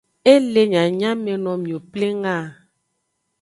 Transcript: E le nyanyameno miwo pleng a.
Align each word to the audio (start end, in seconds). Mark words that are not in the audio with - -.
E 0.31 0.33
le 0.53 0.61
nyanyameno 0.71 1.51
miwo 1.63 1.79
pleng 1.91 2.23
a. 2.35 2.35